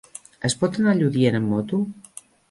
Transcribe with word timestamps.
Es 0.47 0.55
pot 0.61 0.79
anar 0.79 0.93
a 0.95 0.97
Lludient 1.01 1.37
amb 1.41 1.53
moto? 1.57 1.81